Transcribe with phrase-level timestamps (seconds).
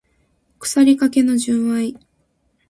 [0.57, 1.95] 腐りかけの純愛